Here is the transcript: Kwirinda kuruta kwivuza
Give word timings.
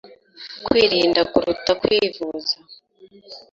Kwirinda 0.65 1.21
kuruta 1.31 1.71
kwivuza 1.81 2.55